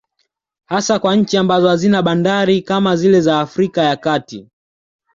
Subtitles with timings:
[0.65, 4.47] Hasa kwa nchi ambazo hazina bandari kama zile za Afrika ya kati